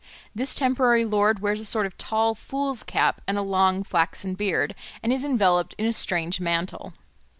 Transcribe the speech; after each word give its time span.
This 0.33 0.55
temporary 0.55 1.05
lord 1.05 1.41
wears 1.43 1.59
a 1.59 1.63
sort 1.65 1.85
of 1.85 1.95
tall 1.95 2.33
fool's 2.33 2.81
cap 2.81 3.21
and 3.27 3.37
a 3.37 3.43
long 3.43 3.83
flaxen 3.83 4.33
beard, 4.33 4.73
and 5.03 5.13
is 5.13 5.23
enveloped 5.23 5.75
in 5.77 5.85
a 5.85 5.93
strange 5.93 6.39
mantle. 6.39 6.93